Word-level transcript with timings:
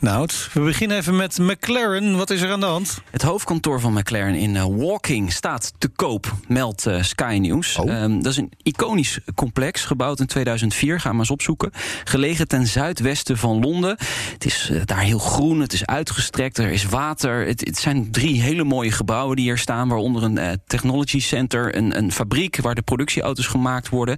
Nout, 0.00 0.48
we 0.52 0.60
beginnen 0.60 0.96
even 0.96 1.16
met 1.16 1.38
McLaren. 1.38 2.16
Wat 2.16 2.30
is 2.30 2.40
er 2.40 2.50
aan 2.50 2.60
de 2.60 2.66
hand? 2.66 3.02
Het 3.10 3.22
hoofdkantoor 3.22 3.80
van 3.80 3.92
McLaren 3.92 4.34
in 4.34 4.54
uh, 4.54 4.64
Walking 4.70 5.32
staat 5.32 5.72
te 5.78 5.88
koop, 5.88 6.32
meldt 6.48 6.86
uh, 6.86 7.02
Sky 7.02 7.38
News. 7.40 7.76
Oh. 7.76 8.02
Um, 8.02 8.22
dat 8.22 8.32
is 8.32 8.38
een 8.38 8.52
iconisch 8.62 9.18
complex, 9.34 9.84
gebouwd 9.84 10.20
in 10.20 10.26
2004. 10.26 11.00
Ga 11.00 11.10
maar 11.10 11.18
eens 11.18 11.30
opzoeken. 11.30 11.70
Gelegen 12.04 12.48
ten 12.48 12.66
zuidwesten 12.66 13.38
van 13.38 13.60
Londen. 13.60 13.96
Het 14.32 14.44
is 14.44 14.70
uh, 14.72 14.80
daar 14.84 15.00
heel 15.00 15.18
groen, 15.18 15.60
het 15.60 15.72
is 15.72 15.86
uitgestrekt, 15.86 16.58
er 16.58 16.70
is 16.70 16.84
water. 16.84 17.46
Het, 17.46 17.66
het, 17.66 17.78
zijn 17.78 18.10
drie 18.10 18.42
hele 18.42 18.64
mooie 18.64 18.92
gebouwen 18.92 19.36
die 19.36 19.44
hier 19.44 19.58
staan, 19.58 19.88
waaronder 19.88 20.22
een 20.22 20.60
technology 20.66 21.20
center, 21.20 21.76
een, 21.76 21.96
een, 21.96 22.12
fabriek 22.12 22.60
waar 22.60 22.74
de 22.74 22.82
productieauto's 22.82 23.46
gemaakt 23.46 23.88
worden. 23.88 24.16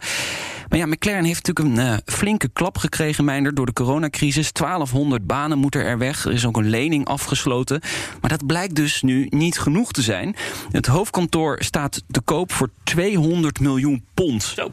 Maar 0.70 0.78
ja, 0.78 0.86
McLaren 0.86 1.24
heeft 1.24 1.46
natuurlijk 1.46 1.78
een 1.78 2.00
flinke 2.14 2.48
klap 2.48 2.78
gekregen, 2.78 3.24
Meinder, 3.24 3.54
door 3.54 3.66
de 3.66 3.72
coronacrisis. 3.72 4.52
1200 4.52 5.26
banen 5.26 5.58
moeten 5.58 5.84
er 5.84 5.98
weg. 5.98 6.24
Er 6.24 6.32
is 6.32 6.46
ook 6.46 6.56
een 6.56 6.68
lening 6.68 7.06
afgesloten. 7.06 7.80
Maar 8.20 8.30
dat 8.30 8.46
blijkt 8.46 8.74
dus 8.74 9.02
nu 9.02 9.26
niet 9.30 9.58
genoeg 9.58 9.92
te 9.92 10.02
zijn. 10.02 10.36
Het 10.70 10.86
hoofdkantoor 10.86 11.56
staat 11.62 12.02
te 12.10 12.20
koop 12.20 12.52
voor 12.52 12.70
200 12.84 13.60
miljoen 13.60 14.04
pond. 14.14 14.42
Zo. 14.42 14.70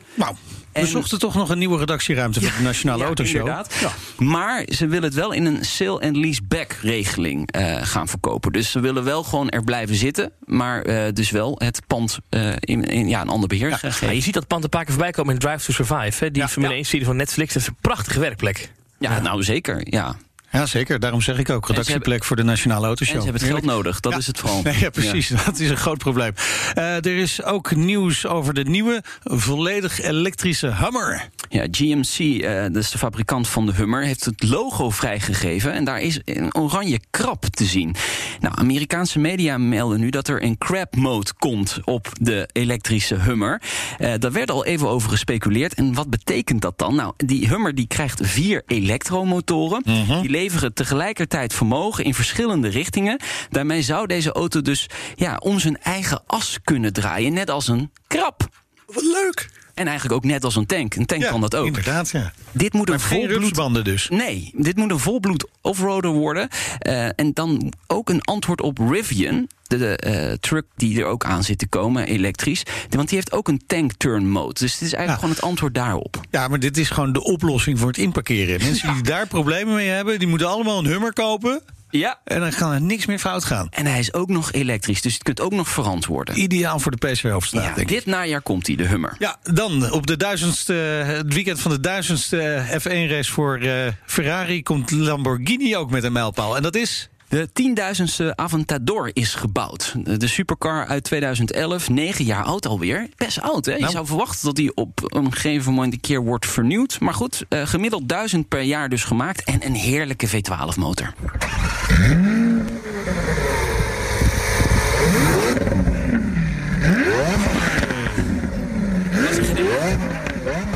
We 0.81 0.88
zochten 0.88 1.20
toch 1.20 1.36
nog 1.36 1.50
een 1.50 1.58
nieuwe 1.58 1.78
redactieruimte 1.78 2.42
voor 2.42 2.58
de 2.58 2.64
Nationale 2.64 3.00
ja, 3.00 3.06
Autoshow. 3.06 3.39
Inderdaad. 3.39 3.73
Ja. 3.81 3.92
Maar 4.17 4.66
ze 4.70 4.88
willen 4.88 5.03
het 5.03 5.14
wel 5.14 5.31
in 5.31 5.45
een 5.45 5.66
sale-and-lease-back 5.66 6.78
regeling 6.81 7.56
uh, 7.56 7.75
gaan 7.81 8.08
verkopen. 8.08 8.52
Dus 8.52 8.72
ze 8.72 8.80
willen 8.80 9.03
wel 9.03 9.23
gewoon 9.23 9.50
er 9.50 9.64
blijven 9.64 9.95
zitten. 9.95 10.31
Maar 10.45 10.88
uh, 10.88 11.03
dus 11.14 11.31
wel 11.31 11.56
het 11.58 11.81
pand 11.88 12.17
uh, 12.30 12.52
in, 12.59 12.84
in 12.84 13.08
ja, 13.08 13.22
een 13.22 13.30
ander 13.30 13.47
beheer 13.47 13.69
ja. 13.69 13.78
geven. 13.78 14.08
Ja, 14.08 14.14
je 14.14 14.22
ziet 14.22 14.34
dat 14.34 14.47
pand 14.47 14.64
een 14.64 14.69
paar 14.69 14.84
keer 14.84 14.94
voorbij 14.94 15.11
komen 15.11 15.34
in 15.34 15.39
Drive 15.39 15.66
to 15.66 15.73
Survive. 15.73 16.23
Hè? 16.23 16.31
Die 16.31 16.47
Formule 16.47 16.84
1-serie 16.84 17.06
van 17.06 17.16
Netflix. 17.16 17.53
Dat 17.53 17.62
is 17.62 17.67
een 17.67 17.78
prachtige 17.81 18.19
werkplek. 18.19 18.72
Ja, 19.00 19.19
nou 19.19 19.44
zeker. 19.44 19.81
Ja. 19.84 20.16
Ja, 20.58 20.66
zeker. 20.66 21.00
Daarom 21.00 21.22
zeg 21.22 21.38
ik 21.38 21.50
ook 21.50 21.67
redactieplek 21.67 22.08
hebben, 22.08 22.27
voor 22.27 22.36
de 22.36 22.44
Nationale 22.44 22.86
Autoshow. 22.86 23.16
En 23.16 23.22
ze 23.22 23.30
hebben 23.30 23.47
het 23.47 23.59
geld 23.59 23.73
nodig, 23.73 24.00
dat 24.00 24.11
ja. 24.11 24.17
is 24.17 24.27
het 24.27 24.39
vooral. 24.39 24.61
Nee, 24.67 24.80
ja, 24.80 24.89
precies. 24.89 25.27
Ja. 25.27 25.36
Dat 25.45 25.59
is 25.59 25.69
een 25.69 25.77
groot 25.77 25.97
probleem. 25.97 26.33
Uh, 26.77 26.95
er 26.95 27.17
is 27.17 27.44
ook 27.44 27.75
nieuws 27.75 28.25
over 28.25 28.53
de 28.53 28.63
nieuwe, 28.63 29.03
volledig 29.23 30.02
elektrische 30.02 30.75
Hummer. 30.75 31.30
Ja, 31.50 31.67
GMC, 31.72 32.20
uh, 32.20 32.62
dat 32.62 32.76
is 32.76 32.92
de 32.92 32.98
fabrikant 32.98 33.48
van 33.48 33.66
de 33.66 33.73
Hummer, 33.73 34.03
heeft 34.03 34.26
het 34.26 34.44
logo 34.44 34.90
vrijgegeven. 34.90 35.73
En 35.73 35.84
daar 35.84 36.02
is 36.02 36.20
een 36.26 36.56
oranje 36.56 37.00
krab 37.09 37.45
te 37.45 37.66
zien. 37.66 37.95
Nou, 38.40 38.56
Amerikaanse 38.58 39.20
media 39.20 39.58
melden 39.58 40.00
nu 40.00 40.09
dat 40.09 40.28
er 40.28 40.44
een 40.44 40.58
crab 40.58 40.95
mode 40.95 41.34
komt 41.38 41.80
op 41.84 42.09
de 42.22 42.50
elektrische 42.52 43.16
Hummer. 43.16 43.62
Uh, 44.00 44.14
daar 44.20 44.31
werd 44.31 44.52
al 44.52 44.66
even 44.66 44.88
over 44.88 45.09
gespeculeerd. 45.09 45.73
En 45.73 45.94
wat 45.94 46.09
betekent 46.09 46.62
dat 46.62 46.78
dan? 46.78 46.95
Nou, 46.95 47.14
die 47.18 47.48
Hummer 47.48 47.75
die 47.75 47.88
krijgt 47.88 48.20
vier 48.23 48.64
elektromotoren. 48.66 49.81
Mhm. 49.86 49.95
Mm 49.98 50.06
-hmm. 50.06 50.22
Die 50.22 50.30
leveren 50.30 50.73
tegelijkertijd 50.73 51.53
vermogen 51.53 52.03
in 52.03 52.14
verschillende 52.14 52.68
richtingen. 52.68 53.20
Daarmee 53.50 53.81
zou 53.81 54.08
deze 54.08 54.31
auto 54.31 54.62
dus 54.62 54.90
ja, 55.16 55.38
om 55.38 55.59
zijn 55.59 55.78
eigen 55.78 56.23
as 56.25 56.58
kunnen 56.64 56.94
draaien, 56.94 57.34
net 57.34 57.50
als 57.50 57.68
een 57.68 57.92
krab. 58.08 58.48
Wat 58.86 59.03
leuk! 59.03 59.56
En 59.78 59.88
eigenlijk 59.88 60.16
ook 60.16 60.24
net 60.31 60.44
als 60.44 60.56
een 60.56 60.66
tank. 60.66 60.96
Een 60.96 61.06
tank 61.06 61.22
ja, 61.22 61.29
kan 61.29 61.41
dat 61.41 61.56
ook. 61.56 61.66
Inderdaad, 61.66 62.09
ja. 62.09 62.31
Dit 62.51 62.74
moet 62.74 62.88
maar 62.88 62.96
een 62.96 63.01
geen 63.01 63.29
volbloed... 63.29 63.85
dus. 63.85 64.09
Nee, 64.09 64.51
dit 64.56 64.75
moet 64.75 64.91
een 64.91 65.00
volbloed 65.00 65.47
offroader 65.62 66.12
worden. 66.12 66.47
Uh, 66.88 67.06
en 67.06 67.31
dan 67.34 67.74
ook 67.88 68.09
een 68.09 68.22
antwoord 68.22 68.62
op 68.62 68.78
Rivian. 68.78 69.47
De, 69.63 69.78
de 69.78 70.00
uh, 70.07 70.34
truck 70.34 70.66
die 70.75 71.00
er 71.00 71.06
ook 71.06 71.25
aan 71.25 71.44
zit 71.44 71.57
te 71.57 71.68
komen, 71.68 72.07
elektrisch. 72.07 72.63
Want 72.90 73.07
die 73.09 73.18
heeft 73.18 73.31
ook 73.31 73.47
een 73.47 73.62
tank 73.68 73.91
turn 73.97 74.29
mode. 74.29 74.53
Dus 74.53 74.78
dit 74.78 74.88
is 74.88 74.94
eigenlijk 74.94 75.09
ja. 75.09 75.16
gewoon 75.16 75.35
het 75.35 75.41
antwoord 75.41 75.74
daarop. 75.74 76.22
Ja, 76.31 76.47
maar 76.47 76.59
dit 76.59 76.78
is 76.78 76.90
gewoon 76.90 77.13
de 77.13 77.24
oplossing 77.24 77.80
voor 77.80 77.88
het 77.88 77.97
inparkeren. 77.97 78.63
Mensen 78.63 78.88
ja. 78.88 78.94
die 78.94 79.03
daar 79.03 79.28
problemen 79.28 79.75
mee 79.75 79.90
hebben, 79.90 80.19
die 80.19 80.28
moeten 80.28 80.47
allemaal 80.47 80.80
een 80.80 80.85
Hummer 80.85 81.13
kopen. 81.13 81.62
Ja. 81.90 82.20
En 82.24 82.40
dan 82.40 82.52
kan 82.52 82.72
er 82.72 82.81
niks 82.81 83.06
meer 83.06 83.20
fout 83.20 83.46
gaan. 83.46 83.68
En 83.70 83.86
hij 83.86 84.00
is 84.00 84.14
ook 84.14 84.30
nog 84.30 84.52
elektrisch, 84.52 85.02
dus 85.02 85.14
je 85.14 85.24
kunt 85.24 85.42
ook 85.42 85.52
nog 85.52 85.68
verantwoorden. 85.68 86.40
Ideaal 86.40 86.80
voor 86.80 86.92
de 86.96 87.08
PSV 87.08 87.30
Hoofdstraat, 87.30 87.64
ja, 87.64 87.74
denk 87.74 87.88
dit 87.88 88.06
najaar 88.06 88.42
komt 88.42 88.68
hij, 88.68 88.75
de 88.75 88.88
Hummer. 88.88 89.16
Ja, 89.20 89.38
dan 89.44 89.92
op 89.92 90.08
de 90.08 90.18
duizendste, 90.18 90.74
het 90.74 91.34
weekend 91.34 91.59
van 91.59 91.72
de 91.72 91.80
duizendste 91.80 92.64
F1-race 92.81 93.31
voor 93.31 93.59
uh, 93.59 93.88
Ferrari... 94.06 94.64
komt 94.64 94.92
Lamborghini 94.92 95.75
ook 95.75 95.92
met 95.92 96.03
een 96.03 96.12
mijlpaal. 96.12 96.56
En 96.56 96.64
dat 96.64 96.75
is... 96.75 97.09
De 97.27 97.49
tienduizendste 97.53 98.35
Aventador 98.35 99.09
is 99.13 99.35
gebouwd. 99.35 99.95
De 100.19 100.27
supercar 100.27 100.85
uit 100.85 101.03
2011, 101.03 101.89
negen 101.89 102.25
jaar 102.25 102.43
oud 102.43 102.67
alweer. 102.67 103.09
Best 103.15 103.41
oud, 103.41 103.65
hè? 103.65 103.73
Je 103.73 103.79
nou. 103.79 103.91
zou 103.91 104.05
verwachten 104.05 104.45
dat 104.45 104.55
die 104.55 104.75
op 104.75 105.15
een 105.15 105.33
gegeven 105.33 105.73
moment 105.73 105.93
een 105.93 105.99
keer 105.99 106.23
wordt 106.23 106.45
vernieuwd. 106.45 106.99
Maar 106.99 107.13
goed, 107.13 107.45
uh, 107.49 107.65
gemiddeld 107.65 108.09
duizend 108.09 108.47
per 108.47 108.61
jaar 108.61 108.89
dus 108.89 109.03
gemaakt. 109.03 109.43
En 109.43 109.65
een 109.65 109.75
heerlijke 109.75 110.27
V12-motor. 110.27 111.13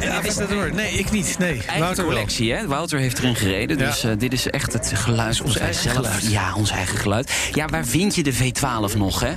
Ja, 0.02 0.21
is 0.32 0.38
dat 0.38 0.50
hoor. 0.50 0.74
Nee, 0.74 0.92
ik 0.92 1.12
niet. 1.12 1.36
Nee, 1.40 1.52
Eigen 1.52 1.80
Wouter 1.80 2.04
collectie, 2.04 2.54
hè? 2.54 2.68
Wouter 2.68 3.00
heeft 3.00 3.18
erin 3.18 3.36
gereden. 3.36 3.78
Ja. 3.78 3.86
Dus 3.86 4.06
uh, 4.06 4.12
dit 4.18 4.34
is 4.34 4.50
echt 4.50 4.74
het 4.74 4.92
geluid. 4.96 5.42
ons 5.42 5.58
eigen 5.58 5.82
zelf, 5.82 5.96
geluid. 5.96 6.32
Ja, 6.32 6.54
ons 6.56 6.72
eigen 6.72 6.98
geluid. 6.98 7.32
Ja, 7.54 7.66
waar 7.66 7.86
vind 7.86 8.16
je 8.16 8.24
de 8.24 8.34
V12 8.34 8.98
nog, 8.98 9.20
hè? 9.20 9.34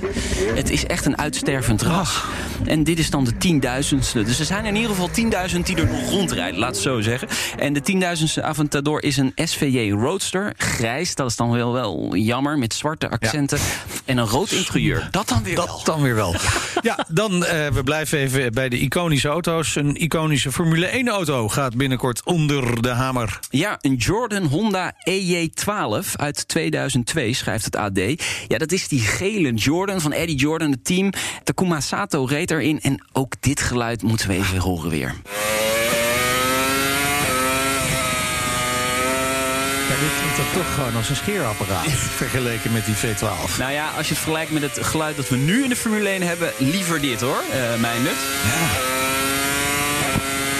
Het 0.55 0.69
is 0.69 0.85
echt 0.85 1.05
een 1.05 1.17
uitstervend 1.17 1.81
ras. 1.81 2.23
En 2.65 2.83
dit 2.83 2.99
is 2.99 3.09
dan 3.09 3.23
de 3.23 3.37
tienduizendste. 3.37 4.23
Dus 4.23 4.39
er 4.39 4.45
zijn 4.45 4.65
in 4.65 4.75
ieder 4.75 4.89
geval 4.89 5.09
10.000 5.49 5.59
die 5.63 5.75
er 5.75 5.87
nog 5.87 6.09
rondrijden, 6.09 6.59
laat 6.59 6.73
het 6.73 6.83
zo 6.83 7.01
zeggen. 7.01 7.27
En 7.57 7.73
de 7.73 7.81
tienduizendste 7.81 8.43
Aventador 8.43 9.03
is 9.03 9.17
een 9.17 9.31
SVJ 9.35 9.91
Roadster. 9.91 10.53
Grijs, 10.57 11.15
dat 11.15 11.29
is 11.29 11.35
dan 11.35 11.51
wel, 11.51 11.73
wel 11.73 12.15
jammer, 12.15 12.57
met 12.57 12.73
zwarte 12.73 13.09
accenten. 13.09 13.59
En 14.05 14.17
een 14.17 14.27
rood 14.27 14.51
interieur. 14.51 15.07
Dat 15.11 15.27
dan 15.27 15.43
weer 15.43 15.55
Dat 15.55 15.65
wel. 15.67 15.81
dan 15.83 16.01
weer 16.01 16.15
wel. 16.15 16.31
Ja, 16.31 16.39
ja 16.81 17.05
dan 17.07 17.33
uh, 17.35 17.67
we 17.67 17.81
blijven 17.83 18.17
even 18.17 18.53
bij 18.53 18.69
de 18.69 18.79
iconische 18.79 19.27
auto's. 19.27 19.75
Een 19.75 19.95
iconische 19.95 20.51
Formule 20.51 20.84
1-auto 20.87 21.47
gaat 21.47 21.75
binnenkort 21.75 22.23
onder 22.23 22.81
de 22.81 22.89
hamer. 22.89 23.39
Ja, 23.49 23.77
een 23.81 23.95
Jordan 23.95 24.43
Honda 24.43 24.93
EJ12 25.09 26.11
uit 26.15 26.47
2002, 26.47 27.33
schrijft 27.33 27.65
het 27.65 27.75
AD. 27.75 27.99
Ja, 28.47 28.57
dat 28.57 28.71
is 28.71 28.87
die 28.87 28.99
gele 28.99 29.53
Jordan 29.53 30.01
van 30.01 30.11
Eddie 30.11 30.35
Jordan, 30.35 30.71
het 30.71 30.85
team. 30.85 31.09
Takuma 31.43 31.79
Sato 31.79 32.25
reed 32.25 32.51
erin. 32.51 32.81
En 32.81 33.05
ook 33.13 33.33
dit 33.39 33.61
geluid 33.61 34.01
moeten 34.01 34.27
we 34.27 34.33
even 34.33 34.57
horen 34.57 34.89
weer. 34.89 35.15
Ja, 39.89 40.01
dit 40.01 40.09
klinkt 40.19 40.53
toch 40.53 40.73
gewoon 40.73 40.95
als 40.95 41.09
een 41.09 41.15
scheerapparaat 41.15 41.91
vergeleken 42.21 42.71
met 42.71 42.85
die 42.85 42.95
V12. 42.95 43.57
Nou 43.57 43.71
ja, 43.71 43.87
als 43.97 44.07
je 44.07 44.13
het 44.13 44.23
vergelijkt 44.23 44.51
met 44.51 44.61
het 44.61 44.85
geluid 44.85 45.15
dat 45.15 45.29
we 45.29 45.35
nu 45.35 45.63
in 45.63 45.69
de 45.69 45.75
Formule 45.75 46.09
1 46.09 46.21
hebben, 46.21 46.51
liever 46.57 47.01
dit 47.01 47.21
hoor, 47.21 47.43
uh, 47.53 47.81
mijn 47.81 48.03
nut. 48.03 48.17
Ja. 48.43 48.94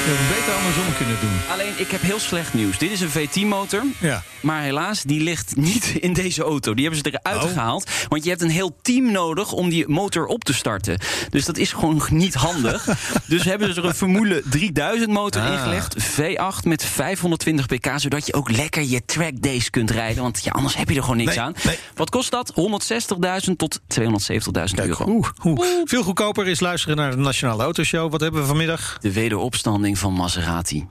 We 0.05 0.11
hebben 0.11 0.35
beter 0.37 0.53
andersom 0.53 0.95
kunnen 0.97 1.17
doen. 1.21 1.31
Alleen, 1.51 1.73
ik 1.77 1.91
heb 1.91 2.01
heel 2.01 2.19
slecht 2.19 2.53
nieuws. 2.53 2.77
Dit 2.77 2.91
is 2.91 3.01
een 3.01 3.09
V10-motor. 3.09 3.83
Ja. 3.99 4.23
Maar 4.41 4.61
helaas, 4.61 5.03
die 5.03 5.21
ligt 5.21 5.55
niet 5.55 5.85
in 5.85 6.13
deze 6.13 6.43
auto. 6.43 6.73
Die 6.73 6.85
hebben 6.85 7.03
ze 7.05 7.19
eruit 7.21 7.43
Oh. 7.43 7.51
gehaald. 7.51 7.89
Want 8.07 8.23
je 8.23 8.29
hebt 8.29 8.41
een 8.41 8.49
heel 8.49 8.75
team 8.81 9.11
nodig 9.11 9.51
om 9.51 9.69
die 9.69 9.87
motor 9.87 10.25
op 10.25 10.43
te 10.43 10.53
starten. 10.53 10.99
Dus 11.29 11.45
dat 11.45 11.57
is 11.57 11.71
gewoon 11.71 12.01
niet 12.23 12.33
handig. 12.33 12.87
dus 13.27 13.43
hebben 13.43 13.73
ze 13.73 13.79
er 13.81 13.87
een 13.87 13.93
Formule 13.95 14.43
3000 14.49 15.09
motor 15.11 15.41
Ah. 15.41 15.51
ingelegd. 15.53 15.95
V8 16.03 16.63
met 16.63 16.85
520 16.85 17.65
pk. 17.65 17.91
Zodat 17.95 18.25
je 18.25 18.33
ook 18.33 18.51
lekker 18.51 18.83
je 18.83 19.05
track 19.05 19.41
days 19.41 19.69
kunt 19.69 19.91
rijden. 19.91 20.23
Want 20.23 20.43
ja, 20.43 20.51
anders 20.51 20.75
heb 20.75 20.89
je 20.89 20.95
er 20.95 21.01
gewoon 21.01 21.17
niks 21.17 21.35
Nee, 21.35 21.39
aan. 21.45 21.53
nee. 21.63 21.77
Wat 21.95 22.09
kost 22.09 22.31
dat? 22.31 22.53
160.000 22.53 23.55
tot 23.57 23.79
270.000 23.87 24.85
euro. 24.85 25.05
Oeh, 25.07 25.27
oeh. 25.43 25.59
Veel 25.83 26.03
goedkoper 26.03 26.47
is 26.47 26.59
luisteren 26.59 26.97
naar 26.97 27.11
de 27.11 27.17
Nationale 27.17 27.63
Autoshow. 27.63 28.11
Wat 28.11 28.21
hebben 28.21 28.41
we 28.41 28.47
vanmiddag? 28.47 28.97
De 29.01 29.11
wederopstanding 29.11 29.94
van 29.97 30.13
Maserati. 30.13 30.87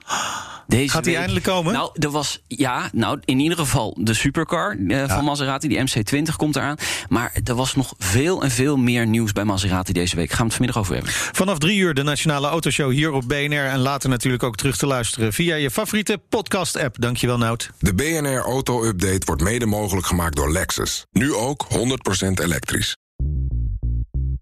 Deze 0.66 0.88
Gaat 0.90 1.02
die 1.02 1.10
week- 1.12 1.20
eindelijk 1.20 1.46
komen? 1.46 1.72
Nou, 1.72 1.90
er 1.94 2.10
was, 2.10 2.42
ja, 2.48 2.90
nou, 2.92 3.20
in 3.24 3.38
ieder 3.38 3.58
geval 3.58 3.96
de 4.00 4.14
supercar 4.14 4.76
eh, 4.88 5.08
van 5.08 5.24
Maserati, 5.24 5.68
die 5.68 5.78
MC20 5.80 6.36
komt 6.36 6.56
eraan. 6.56 6.76
Maar 7.08 7.32
er 7.44 7.54
was 7.54 7.74
nog 7.74 7.94
veel 7.98 8.42
en 8.42 8.50
veel 8.50 8.76
meer 8.76 9.06
nieuws 9.06 9.32
bij 9.32 9.44
Maserati 9.44 9.92
deze 9.92 10.16
week. 10.16 10.28
Gaan 10.28 10.38
we 10.38 10.44
het 10.44 10.52
vanmiddag 10.54 10.78
over 10.82 10.94
hebben. 10.94 11.12
Vanaf 11.12 11.58
drie 11.58 11.78
uur 11.78 11.94
de 11.94 12.02
Nationale 12.02 12.46
Autoshow 12.48 12.90
hier 12.92 13.12
op 13.12 13.28
BNR. 13.28 13.64
En 13.64 13.78
later 13.78 14.08
natuurlijk 14.08 14.42
ook 14.42 14.56
terug 14.56 14.76
te 14.76 14.86
luisteren 14.86 15.32
via 15.32 15.54
je 15.54 15.70
favoriete 15.70 16.20
podcast-app. 16.28 16.96
Dankjewel, 17.00 17.38
Nout. 17.38 17.70
De 17.78 17.94
BNR 17.94 18.40
Auto 18.40 18.84
Update 18.84 19.22
wordt 19.24 19.42
mede 19.42 19.66
mogelijk 19.66 20.06
gemaakt 20.06 20.36
door 20.36 20.52
Lexus. 20.52 21.04
Nu 21.12 21.34
ook 21.34 21.66
100% 21.68 22.40
elektrisch. 22.42 22.96